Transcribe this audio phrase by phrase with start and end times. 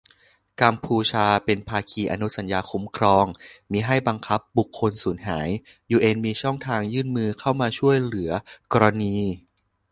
[0.61, 3.25] กัมพูชาเป็นภาคีอนุสัญญาคุ้มครอง
[3.71, 5.49] มิให้บังคับบุคคลสูญหาย
[5.91, 8.31] ยูเอ็นมีช่องทางยื่นมือเข้ามาช่วยเหลือ
[8.73, 9.17] กรณี